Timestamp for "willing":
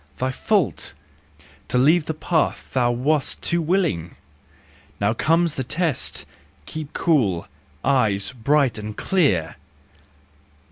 3.61-4.15